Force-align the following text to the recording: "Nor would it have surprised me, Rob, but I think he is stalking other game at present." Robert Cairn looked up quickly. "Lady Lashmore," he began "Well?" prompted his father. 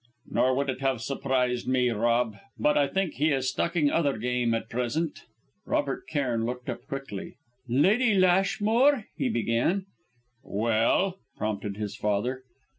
"Nor 0.31 0.55
would 0.55 0.67
it 0.71 0.81
have 0.81 0.99
surprised 0.99 1.67
me, 1.67 1.91
Rob, 1.91 2.35
but 2.57 2.75
I 2.75 2.87
think 2.87 3.13
he 3.13 3.29
is 3.31 3.51
stalking 3.51 3.91
other 3.91 4.17
game 4.17 4.55
at 4.55 4.67
present." 4.67 5.25
Robert 5.63 6.07
Cairn 6.07 6.43
looked 6.43 6.69
up 6.71 6.87
quickly. 6.87 7.35
"Lady 7.67 8.15
Lashmore," 8.15 9.05
he 9.15 9.29
began 9.29 9.85
"Well?" 10.41 11.19
prompted 11.37 11.77
his 11.77 11.95
father. 11.95 12.41